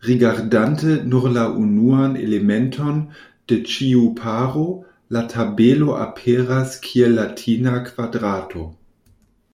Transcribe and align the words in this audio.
Rigardante 0.00 1.04
nur 1.04 1.28
la 1.34 1.44
unuan 1.64 2.16
elementon 2.24 2.98
de 3.52 3.60
ĉiu 3.74 4.02
paro, 4.22 4.66
la 5.18 5.24
tabelo 5.36 5.96
aperas 6.08 6.76
kiel 6.88 7.18
latina 7.22 7.80
kvadrato. 7.90 8.70